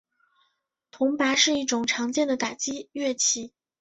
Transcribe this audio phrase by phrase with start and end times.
[0.89, 3.53] 铜钹是一种常见的打击乐器。